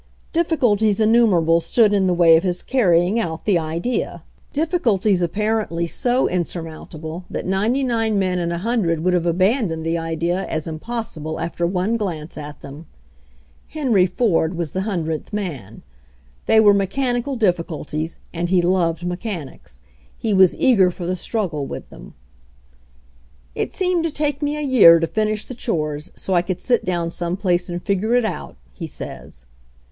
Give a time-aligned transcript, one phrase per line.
[0.33, 6.09] Difficulties innumerable stood in the way of his carrying out the idea— difficulties apparently 60
[6.09, 9.13] HENRY FORD'S OWN STORY so insurmountable that ninety nine men in a hun dred would
[9.13, 12.87] have abandoned the idea as impossi ble after one glance at them.
[13.67, 15.83] Henry Ford was the hundredth man.
[16.47, 19.81] They were, mechanical dif ficulties, and he loved mechanics.
[20.17, 22.15] He was eager for the struggle with them.
[23.53, 26.83] "It seemed to take me a year to finish the chores, so I could sit
[26.83, 29.45] down someplace and figure it out," he says.